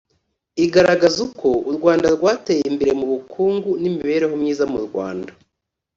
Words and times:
Igaragaza 0.65 1.17
uko 1.27 1.47
urwanda 1.69 2.07
rwateye 2.15 2.63
imbere 2.71 2.91
mu 2.99 3.05
bukungu 3.13 3.69
n 3.81 3.83
imibereho 3.89 4.33
myiza 4.41 4.63
mu 4.73 4.79
rwanda 4.87 5.31